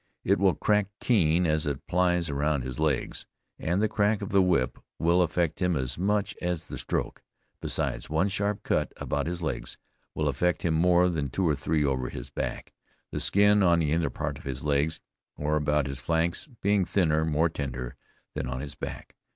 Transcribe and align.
It 0.23 0.39
will 0.39 0.55
crack 0.55 0.87
keen 0.99 1.45
as 1.45 1.67
it 1.67 1.85
plies 1.85 2.27
around 2.31 2.63
his 2.63 2.79
legs, 2.79 3.27
and 3.59 3.83
the 3.83 3.87
crack 3.87 4.23
of 4.23 4.29
the 4.31 4.41
whip 4.41 4.79
will 4.97 5.21
affect 5.21 5.59
him 5.61 5.75
as 5.75 5.95
much 5.95 6.35
as 6.41 6.65
the 6.69 6.79
stroke; 6.79 7.21
besides 7.61 8.09
one 8.09 8.27
sharp 8.27 8.63
cut 8.63 8.93
about 8.97 9.27
his 9.27 9.43
legs 9.43 9.77
will 10.15 10.27
affect 10.27 10.63
him 10.63 10.73
more 10.73 11.07
than 11.07 11.29
two 11.29 11.47
or 11.47 11.53
three 11.53 11.85
over 11.85 12.09
his 12.09 12.31
back, 12.31 12.73
the 13.11 13.19
skin 13.19 13.61
on 13.61 13.77
the 13.77 13.91
inner 13.91 14.09
part 14.09 14.39
of 14.39 14.43
his 14.43 14.63
legs 14.63 14.99
or 15.37 15.55
about 15.55 15.85
his 15.85 16.01
flank 16.01 16.35
being 16.63 16.83
thinner, 16.83 17.23
more 17.23 17.47
tender 17.47 17.95
than 18.33 18.47
on 18.47 18.59
his 18.59 18.73
back. 18.73 19.15